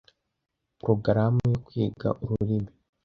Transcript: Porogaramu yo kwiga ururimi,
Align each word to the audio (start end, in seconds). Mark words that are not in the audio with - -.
Porogaramu 0.79 1.41
yo 1.51 1.59
kwiga 1.65 2.07
ururimi, 2.23 2.71